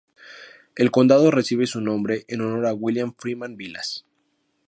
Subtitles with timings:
[0.75, 4.03] El condado recibe su nombre en honor a William Freeman Vilas.